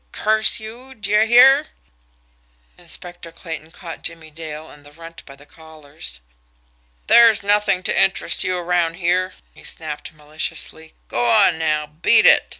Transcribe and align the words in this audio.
curse 0.11 0.59
you! 0.59 0.95
d'ye 0.95 1.27
hear!" 1.27 1.67
Inspector 2.75 3.31
Clayton 3.33 3.69
caught 3.69 4.01
Jimmie 4.01 4.31
Dale 4.31 4.67
and 4.71 4.83
the 4.83 4.91
Runt 4.91 5.23
by 5.27 5.35
the 5.35 5.45
collars. 5.45 6.21
"There's 7.05 7.43
nothing 7.43 7.83
to 7.83 8.01
interest 8.01 8.43
you 8.43 8.57
around 8.57 8.95
here!" 8.95 9.33
he 9.53 9.63
snapped 9.63 10.11
maliciously. 10.13 10.95
"Go 11.07 11.27
on, 11.29 11.59
now 11.59 11.85
beat 11.85 12.25
it!" 12.25 12.49